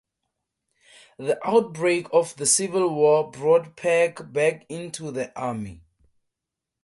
The 1.19 1.37
outbreak 1.47 2.07
of 2.11 2.35
the 2.37 2.47
Civil 2.47 2.89
War 2.95 3.29
brought 3.29 3.75
Peck 3.75 4.31
back 4.33 4.65
into 4.67 5.11
the 5.11 5.31
army. 5.39 5.83